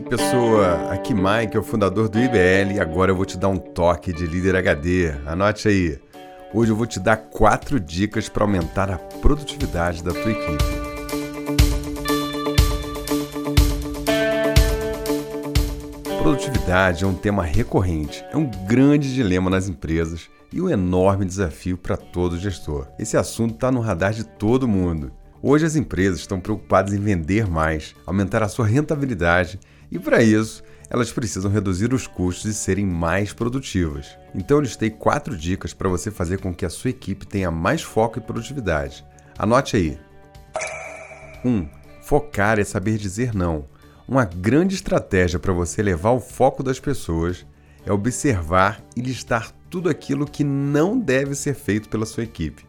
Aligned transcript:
pessoa, 0.00 0.90
aqui 0.90 1.12
Mike, 1.12 1.54
é 1.54 1.60
o 1.60 1.62
fundador 1.62 2.08
do 2.08 2.18
IBL 2.18 2.72
e 2.74 2.80
agora 2.80 3.10
eu 3.10 3.16
vou 3.16 3.26
te 3.26 3.36
dar 3.36 3.48
um 3.48 3.58
toque 3.58 4.10
de 4.10 4.24
líder 4.24 4.56
HD. 4.56 5.12
Anote 5.26 5.68
aí. 5.68 5.98
Hoje 6.54 6.72
eu 6.72 6.76
vou 6.76 6.86
te 6.86 6.98
dar 6.98 7.18
quatro 7.18 7.78
dicas 7.78 8.26
para 8.26 8.44
aumentar 8.44 8.90
a 8.90 8.96
produtividade 8.96 10.02
da 10.02 10.12
tua 10.12 10.30
equipe. 10.30 10.64
Produtividade 16.22 17.04
é 17.04 17.06
um 17.06 17.14
tema 17.14 17.42
recorrente, 17.42 18.24
é 18.32 18.36
um 18.36 18.50
grande 18.66 19.12
dilema 19.12 19.50
nas 19.50 19.68
empresas 19.68 20.30
e 20.52 20.60
um 20.60 20.70
enorme 20.70 21.26
desafio 21.26 21.76
para 21.76 21.98
todo 21.98 22.38
gestor. 22.38 22.86
Esse 22.98 23.18
assunto 23.18 23.56
está 23.56 23.70
no 23.70 23.80
radar 23.80 24.14
de 24.14 24.24
todo 24.24 24.66
mundo. 24.66 25.12
Hoje 25.42 25.66
as 25.66 25.76
empresas 25.76 26.20
estão 26.20 26.40
preocupadas 26.40 26.92
em 26.92 27.00
vender 27.00 27.46
mais, 27.46 27.94
aumentar 28.06 28.42
a 28.42 28.48
sua 28.48 28.66
rentabilidade 28.66 29.60
e, 29.90 29.98
para 29.98 30.22
isso, 30.22 30.62
elas 30.88 31.12
precisam 31.12 31.50
reduzir 31.50 31.92
os 31.92 32.06
custos 32.06 32.50
e 32.50 32.54
serem 32.54 32.86
mais 32.86 33.32
produtivas. 33.32 34.16
Então, 34.34 34.56
eu 34.56 34.62
listei 34.62 34.90
quatro 34.90 35.36
dicas 35.36 35.74
para 35.74 35.88
você 35.88 36.10
fazer 36.10 36.40
com 36.40 36.54
que 36.54 36.64
a 36.64 36.70
sua 36.70 36.90
equipe 36.90 37.26
tenha 37.26 37.50
mais 37.50 37.82
foco 37.82 38.18
e 38.18 38.22
produtividade. 38.22 39.04
Anote 39.38 39.76
aí. 39.76 39.98
1. 41.44 41.48
Um, 41.48 41.68
focar 42.02 42.58
é 42.58 42.64
saber 42.64 42.98
dizer 42.98 43.34
não. 43.34 43.66
Uma 44.08 44.24
grande 44.24 44.74
estratégia 44.74 45.38
para 45.38 45.52
você 45.52 45.82
levar 45.82 46.12
o 46.12 46.20
foco 46.20 46.62
das 46.62 46.80
pessoas 46.80 47.44
é 47.84 47.92
observar 47.92 48.82
e 48.96 49.00
listar 49.00 49.52
tudo 49.68 49.88
aquilo 49.88 50.26
que 50.26 50.42
não 50.42 50.98
deve 50.98 51.34
ser 51.34 51.54
feito 51.54 51.88
pela 51.88 52.06
sua 52.06 52.24
equipe. 52.24 52.65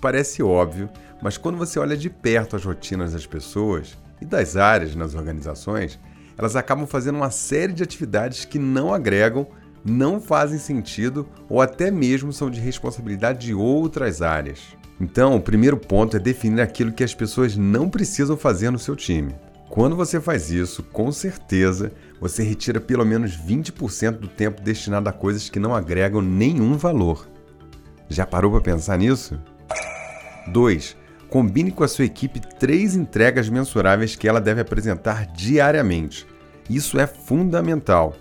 Parece 0.00 0.42
óbvio, 0.42 0.88
mas 1.20 1.36
quando 1.36 1.58
você 1.58 1.78
olha 1.78 1.96
de 1.96 2.08
perto 2.08 2.56
as 2.56 2.64
rotinas 2.64 3.12
das 3.12 3.26
pessoas 3.26 3.96
e 4.20 4.24
das 4.24 4.56
áreas 4.56 4.94
nas 4.94 5.14
organizações, 5.14 5.98
elas 6.36 6.54
acabam 6.54 6.86
fazendo 6.86 7.16
uma 7.16 7.30
série 7.30 7.72
de 7.72 7.82
atividades 7.82 8.44
que 8.44 8.58
não 8.58 8.94
agregam, 8.94 9.46
não 9.84 10.20
fazem 10.20 10.58
sentido 10.58 11.28
ou 11.48 11.60
até 11.60 11.90
mesmo 11.90 12.32
são 12.32 12.48
de 12.48 12.60
responsabilidade 12.60 13.46
de 13.46 13.54
outras 13.54 14.22
áreas. 14.22 14.60
Então, 15.00 15.36
o 15.36 15.40
primeiro 15.40 15.76
ponto 15.76 16.16
é 16.16 16.20
definir 16.20 16.60
aquilo 16.60 16.92
que 16.92 17.04
as 17.04 17.14
pessoas 17.14 17.56
não 17.56 17.88
precisam 17.88 18.36
fazer 18.36 18.70
no 18.70 18.78
seu 18.78 18.96
time. 18.96 19.34
Quando 19.68 19.94
você 19.94 20.20
faz 20.20 20.50
isso, 20.50 20.82
com 20.82 21.12
certeza 21.12 21.92
você 22.20 22.42
retira 22.42 22.80
pelo 22.80 23.04
menos 23.04 23.36
20% 23.36 24.12
do 24.12 24.26
tempo 24.26 24.62
destinado 24.62 25.08
a 25.08 25.12
coisas 25.12 25.48
que 25.48 25.60
não 25.60 25.74
agregam 25.74 26.22
nenhum 26.22 26.76
valor. 26.76 27.28
Já 28.08 28.26
parou 28.26 28.50
para 28.50 28.60
pensar 28.60 28.96
nisso? 28.96 29.38
2. 30.52 30.96
Combine 31.28 31.70
com 31.70 31.84
a 31.84 31.88
sua 31.88 32.04
equipe 32.04 32.40
três 32.58 32.96
entregas 32.96 33.48
mensuráveis 33.48 34.16
que 34.16 34.26
ela 34.26 34.40
deve 34.40 34.60
apresentar 34.60 35.26
diariamente. 35.26 36.26
Isso 36.68 36.98
é 36.98 37.06
fundamental. 37.06 38.14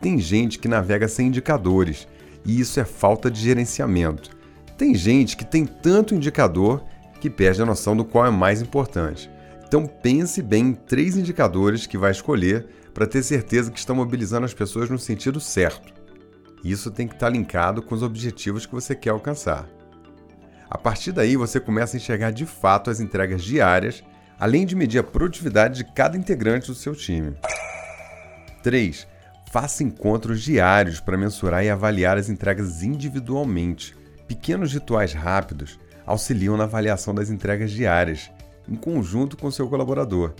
Tem 0.00 0.18
gente 0.18 0.58
que 0.58 0.68
navega 0.68 1.08
sem 1.08 1.28
indicadores 1.28 2.06
e 2.44 2.60
isso 2.60 2.78
é 2.78 2.84
falta 2.84 3.30
de 3.30 3.40
gerenciamento. 3.40 4.30
Tem 4.76 4.94
gente 4.94 5.36
que 5.36 5.44
tem 5.44 5.64
tanto 5.64 6.14
indicador 6.14 6.82
que 7.20 7.30
perde 7.30 7.62
a 7.62 7.66
noção 7.66 7.96
do 7.96 8.04
qual 8.04 8.26
é 8.26 8.30
mais 8.30 8.60
importante. 8.60 9.30
Então 9.66 9.86
pense 9.86 10.42
bem 10.42 10.68
em 10.68 10.74
três 10.74 11.16
indicadores 11.16 11.86
que 11.86 11.98
vai 11.98 12.10
escolher 12.10 12.66
para 12.94 13.06
ter 13.06 13.22
certeza 13.22 13.70
que 13.70 13.78
estão 13.78 13.96
mobilizando 13.96 14.46
as 14.46 14.54
pessoas 14.54 14.88
no 14.88 14.98
sentido 14.98 15.40
certo. 15.40 15.92
Isso 16.62 16.90
tem 16.90 17.06
que 17.08 17.14
estar 17.14 17.28
linkado 17.28 17.82
com 17.82 17.94
os 17.94 18.02
objetivos 18.02 18.64
que 18.64 18.74
você 18.74 18.94
quer 18.94 19.10
alcançar. 19.10 19.68
A 20.68 20.76
partir 20.76 21.12
daí, 21.12 21.36
você 21.36 21.60
começa 21.60 21.96
a 21.96 21.98
enxergar 21.98 22.32
de 22.32 22.44
fato 22.44 22.90
as 22.90 23.00
entregas 23.00 23.42
diárias, 23.42 24.02
além 24.38 24.66
de 24.66 24.74
medir 24.74 24.98
a 24.98 25.04
produtividade 25.04 25.76
de 25.76 25.84
cada 25.84 26.16
integrante 26.16 26.66
do 26.66 26.74
seu 26.74 26.94
time. 26.94 27.36
3. 28.62 29.06
Faça 29.50 29.84
encontros 29.84 30.42
diários 30.42 30.98
para 30.98 31.16
mensurar 31.16 31.64
e 31.64 31.70
avaliar 31.70 32.18
as 32.18 32.28
entregas 32.28 32.82
individualmente. 32.82 33.94
Pequenos 34.26 34.72
rituais 34.72 35.12
rápidos 35.12 35.78
auxiliam 36.04 36.56
na 36.56 36.64
avaliação 36.64 37.14
das 37.14 37.30
entregas 37.30 37.70
diárias, 37.70 38.30
em 38.68 38.74
conjunto 38.74 39.36
com 39.36 39.50
seu 39.50 39.68
colaborador. 39.68 40.34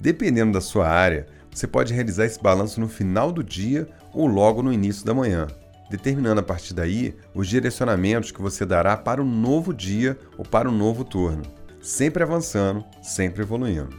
Dependendo 0.00 0.52
da 0.52 0.60
sua 0.60 0.88
área, 0.88 1.26
você 1.50 1.66
pode 1.66 1.92
realizar 1.92 2.24
esse 2.24 2.40
balanço 2.40 2.80
no 2.80 2.88
final 2.88 3.32
do 3.32 3.42
dia 3.42 3.88
ou 4.12 4.26
logo 4.26 4.62
no 4.62 4.72
início 4.72 5.04
da 5.04 5.12
manhã 5.12 5.48
determinando 5.92 6.40
a 6.40 6.42
partir 6.42 6.72
daí 6.72 7.14
os 7.34 7.46
direcionamentos 7.46 8.30
que 8.30 8.40
você 8.40 8.64
dará 8.64 8.96
para 8.96 9.20
o 9.20 9.26
novo 9.26 9.74
dia 9.74 10.18
ou 10.38 10.44
para 10.44 10.66
o 10.66 10.72
novo 10.72 11.04
turno, 11.04 11.42
sempre 11.82 12.22
avançando, 12.22 12.82
sempre 13.02 13.42
evoluindo. 13.42 13.94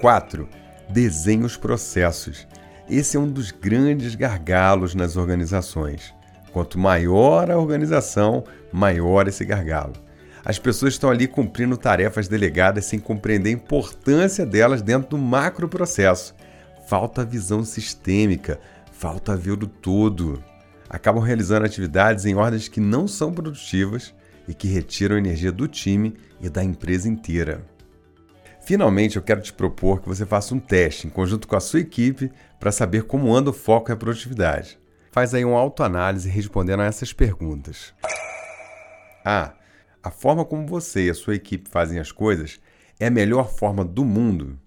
4. 0.00 0.48
Desenhe 0.88 1.44
os 1.44 1.56
processos. 1.56 2.46
Esse 2.88 3.16
é 3.16 3.20
um 3.20 3.28
dos 3.28 3.50
grandes 3.50 4.14
gargalos 4.14 4.94
nas 4.94 5.16
organizações. 5.16 6.14
Quanto 6.52 6.78
maior 6.78 7.50
a 7.50 7.58
organização, 7.58 8.44
maior 8.72 9.26
esse 9.26 9.44
gargalo. 9.44 9.94
As 10.44 10.56
pessoas 10.56 10.94
estão 10.94 11.10
ali 11.10 11.26
cumprindo 11.26 11.76
tarefas 11.76 12.28
delegadas 12.28 12.84
sem 12.84 13.00
compreender 13.00 13.50
a 13.50 13.54
importância 13.54 14.46
delas 14.46 14.82
dentro 14.82 15.10
do 15.10 15.18
macro 15.18 15.68
processo. 15.68 16.32
Falta 16.86 17.24
visão 17.24 17.64
sistêmica, 17.64 18.60
falta 19.04 19.36
ver 19.36 19.50
o 19.50 19.66
todo. 19.66 20.42
Acabam 20.88 21.22
realizando 21.22 21.66
atividades 21.66 22.24
em 22.24 22.36
ordens 22.36 22.68
que 22.68 22.80
não 22.80 23.06
são 23.06 23.34
produtivas 23.34 24.14
e 24.48 24.54
que 24.54 24.66
retiram 24.66 25.18
energia 25.18 25.52
do 25.52 25.68
time 25.68 26.14
e 26.40 26.48
da 26.48 26.64
empresa 26.64 27.06
inteira. 27.06 27.66
Finalmente, 28.62 29.16
eu 29.16 29.22
quero 29.22 29.42
te 29.42 29.52
propor 29.52 30.00
que 30.00 30.08
você 30.08 30.24
faça 30.24 30.54
um 30.54 30.58
teste 30.58 31.06
em 31.06 31.10
conjunto 31.10 31.46
com 31.46 31.54
a 31.54 31.60
sua 31.60 31.80
equipe 31.80 32.32
para 32.58 32.72
saber 32.72 33.02
como 33.02 33.34
anda 33.34 33.50
o 33.50 33.52
foco 33.52 33.90
e 33.90 33.92
a 33.92 33.96
produtividade. 33.96 34.78
Faz 35.12 35.34
aí 35.34 35.44
uma 35.44 35.60
autoanálise 35.60 36.30
respondendo 36.30 36.80
a 36.80 36.86
essas 36.86 37.12
perguntas. 37.12 37.92
A. 39.22 39.52
A 40.02 40.10
forma 40.10 40.46
como 40.46 40.66
você 40.66 41.08
e 41.08 41.10
a 41.10 41.14
sua 41.14 41.34
equipe 41.34 41.68
fazem 41.68 41.98
as 41.98 42.10
coisas 42.10 42.58
é 42.98 43.08
a 43.08 43.10
melhor 43.10 43.50
forma 43.50 43.84
do 43.84 44.02
mundo? 44.02 44.58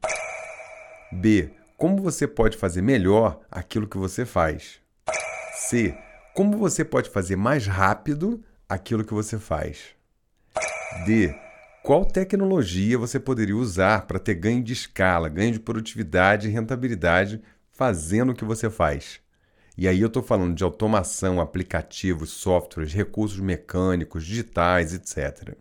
B 1.11 1.56
como 1.77 2.01
você 2.01 2.27
pode 2.27 2.57
fazer 2.57 2.81
melhor 2.81 3.39
aquilo 3.51 3.88
que 3.88 3.97
você 3.97 4.25
faz. 4.25 4.81
C. 5.53 5.95
Como 6.33 6.57
você 6.57 6.83
pode 6.83 7.09
fazer 7.09 7.35
mais 7.35 7.67
rápido 7.67 8.43
aquilo 8.67 9.05
que 9.05 9.13
você 9.13 9.38
faz. 9.38 9.95
D. 11.05 11.33
Qual 11.83 12.03
tecnologia 12.03 12.97
você 12.97 13.19
poderia 13.19 13.55
usar 13.55 14.07
para 14.07 14.19
ter 14.19 14.33
ganho 14.33 14.63
de 14.63 14.73
escala, 14.73 15.29
ganho 15.29 15.53
de 15.53 15.59
produtividade 15.59 16.47
e 16.47 16.51
rentabilidade 16.51 17.41
fazendo 17.71 18.31
o 18.31 18.35
que 18.35 18.43
você 18.43 18.69
faz? 18.69 19.21
E 19.77 19.87
aí 19.87 20.01
eu 20.01 20.07
estou 20.07 20.23
falando 20.23 20.55
de 20.55 20.63
automação, 20.63 21.39
aplicativos, 21.39 22.31
softwares, 22.31 22.91
recursos 22.91 23.39
mecânicos, 23.39 24.25
digitais, 24.25 24.93
etc. 24.93 25.55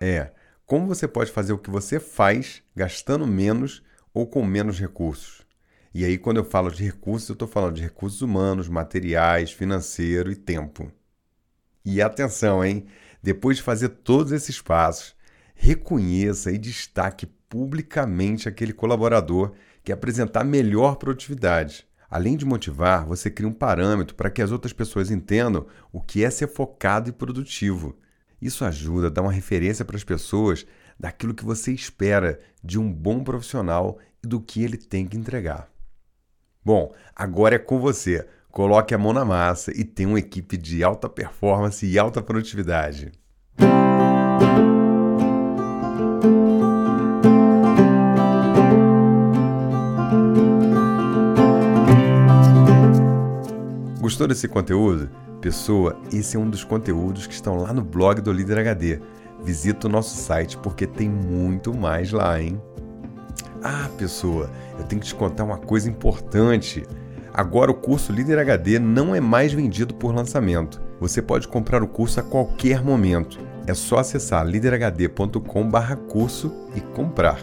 É, 0.00 0.30
como 0.64 0.86
você 0.86 1.06
pode 1.06 1.30
fazer 1.30 1.52
o 1.52 1.58
que 1.58 1.70
você 1.70 2.00
faz 2.00 2.62
gastando 2.74 3.26
menos 3.26 3.84
ou 4.16 4.26
com 4.26 4.42
menos 4.42 4.80
recursos. 4.80 5.42
E 5.92 6.02
aí, 6.02 6.16
quando 6.16 6.38
eu 6.38 6.44
falo 6.44 6.70
de 6.70 6.82
recursos, 6.82 7.28
eu 7.28 7.34
estou 7.34 7.46
falando 7.46 7.74
de 7.74 7.82
recursos 7.82 8.22
humanos, 8.22 8.66
materiais, 8.66 9.52
financeiro 9.52 10.32
e 10.32 10.34
tempo. 10.34 10.90
E 11.84 12.00
atenção, 12.00 12.64
hein? 12.64 12.86
Depois 13.22 13.58
de 13.58 13.62
fazer 13.62 13.90
todos 13.90 14.32
esses 14.32 14.58
passos, 14.58 15.14
reconheça 15.54 16.50
e 16.50 16.56
destaque 16.56 17.26
publicamente 17.26 18.48
aquele 18.48 18.72
colaborador 18.72 19.52
que 19.84 19.92
apresentar 19.92 20.44
melhor 20.44 20.96
produtividade. 20.96 21.86
Além 22.08 22.38
de 22.38 22.46
motivar, 22.46 23.04
você 23.04 23.30
cria 23.30 23.46
um 23.46 23.52
parâmetro 23.52 24.14
para 24.14 24.30
que 24.30 24.40
as 24.40 24.50
outras 24.50 24.72
pessoas 24.72 25.10
entendam 25.10 25.66
o 25.92 26.00
que 26.00 26.24
é 26.24 26.30
ser 26.30 26.48
focado 26.48 27.10
e 27.10 27.12
produtivo. 27.12 27.94
Isso 28.40 28.64
ajuda 28.64 29.08
a 29.08 29.10
dar 29.10 29.20
uma 29.20 29.32
referência 29.32 29.84
para 29.84 29.96
as 29.96 30.04
pessoas 30.04 30.66
daquilo 30.98 31.34
que 31.34 31.44
você 31.44 31.72
espera 31.72 32.40
de 32.62 32.78
um 32.78 32.92
bom 32.92 33.22
profissional 33.22 33.98
e 34.24 34.26
do 34.26 34.40
que 34.40 34.62
ele 34.62 34.76
tem 34.76 35.06
que 35.06 35.16
entregar. 35.16 35.68
Bom, 36.64 36.92
agora 37.14 37.54
é 37.54 37.58
com 37.58 37.78
você. 37.78 38.26
Coloque 38.50 38.94
a 38.94 38.98
mão 38.98 39.12
na 39.12 39.24
massa 39.24 39.70
e 39.70 39.84
tenha 39.84 40.08
uma 40.08 40.18
equipe 40.18 40.56
de 40.56 40.82
alta 40.82 41.08
performance 41.08 41.86
e 41.86 41.98
alta 41.98 42.22
produtividade. 42.22 43.12
Gostou 54.00 54.26
desse 54.26 54.48
conteúdo? 54.48 55.10
Pessoa, 55.40 56.00
esse 56.12 56.36
é 56.36 56.40
um 56.40 56.48
dos 56.48 56.64
conteúdos 56.64 57.26
que 57.26 57.34
estão 57.34 57.56
lá 57.56 57.72
no 57.72 57.84
blog 57.84 58.20
do 58.20 58.32
Líder 58.32 58.58
HD 58.58 59.00
visita 59.46 59.86
o 59.86 59.90
nosso 59.90 60.16
site 60.16 60.58
porque 60.58 60.88
tem 60.88 61.08
muito 61.08 61.72
mais 61.72 62.10
lá, 62.10 62.42
hein? 62.42 62.60
Ah, 63.62 63.88
pessoa, 63.96 64.50
eu 64.76 64.82
tenho 64.84 65.00
que 65.00 65.06
te 65.06 65.14
contar 65.14 65.44
uma 65.44 65.56
coisa 65.56 65.88
importante. 65.88 66.84
Agora 67.32 67.70
o 67.70 67.74
curso 67.74 68.12
Líder 68.12 68.40
HD 68.40 68.80
não 68.80 69.14
é 69.14 69.20
mais 69.20 69.52
vendido 69.52 69.94
por 69.94 70.12
lançamento. 70.12 70.82
Você 70.98 71.22
pode 71.22 71.46
comprar 71.46 71.80
o 71.82 71.88
curso 71.88 72.18
a 72.18 72.24
qualquer 72.24 72.82
momento. 72.82 73.38
É 73.68 73.74
só 73.74 73.98
acessar 73.98 74.44
liderhd.com/curso 74.44 76.52
e 76.74 76.80
comprar. 76.80 77.38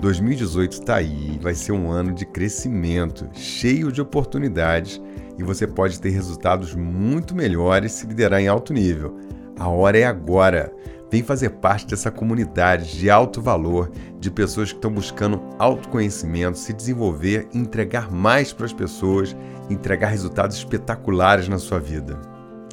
2018 0.00 0.72
está 0.72 0.96
aí, 0.96 1.38
vai 1.40 1.54
ser 1.54 1.72
um 1.72 1.90
ano 1.90 2.12
de 2.12 2.26
crescimento, 2.26 3.26
cheio 3.32 3.90
de 3.90 4.02
oportunidades 4.02 5.00
e 5.38 5.42
você 5.42 5.66
pode 5.66 5.98
ter 5.98 6.10
resultados 6.10 6.74
muito 6.74 7.34
melhores 7.34 7.92
se 7.92 8.06
liderar 8.06 8.38
em 8.40 8.48
alto 8.48 8.74
nível. 8.74 9.16
A 9.58 9.68
hora 9.68 9.98
é 9.98 10.04
agora. 10.04 10.70
Vem 11.10 11.22
fazer 11.22 11.50
parte 11.50 11.86
dessa 11.86 12.10
comunidade 12.10 12.98
de 12.98 13.08
alto 13.08 13.40
valor, 13.40 13.90
de 14.18 14.28
pessoas 14.30 14.70
que 14.70 14.78
estão 14.78 14.90
buscando 14.90 15.40
autoconhecimento, 15.58 16.58
se 16.58 16.72
desenvolver 16.72 17.46
entregar 17.54 18.10
mais 18.10 18.52
para 18.52 18.66
as 18.66 18.72
pessoas, 18.72 19.36
entregar 19.70 20.08
resultados 20.08 20.56
espetaculares 20.56 21.46
na 21.48 21.58
sua 21.58 21.78
vida. 21.78 22.18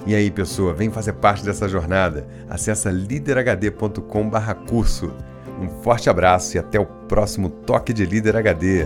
E 0.06 0.14
aí, 0.16 0.30
pessoa, 0.30 0.74
vem 0.74 0.90
fazer 0.90 1.14
parte 1.14 1.46
dessa 1.46 1.70
jornada. 1.70 2.28
Acesse 2.50 2.90
liderhd.com/curso. 2.90 5.14
Um 5.62 5.70
forte 5.82 6.10
abraço 6.10 6.58
e 6.58 6.60
até 6.60 6.78
o 6.80 6.86
próximo 6.86 7.50
Toque 7.50 7.94
de 7.94 8.06
Líder 8.06 8.36
HD. 8.36 8.86